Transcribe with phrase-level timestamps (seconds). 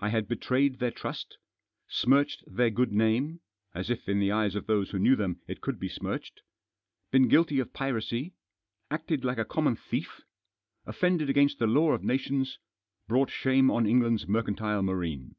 [0.00, 1.38] I had betrayed their trust;
[1.88, 3.38] smirched their good name—
[3.72, 6.40] as if in the eyes of those who knew them it could be smirched;
[7.12, 8.34] been guilty of piracy;
[8.90, 10.22] acted like a common thief;
[10.86, 12.58] offended against the law of nations;
[13.06, 15.36] brought shame on England's mercantile marine.